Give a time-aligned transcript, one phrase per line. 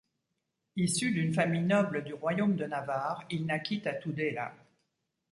[0.77, 4.51] Issu d'une famille noble du royaume de Navarre, il naquit à Tudela.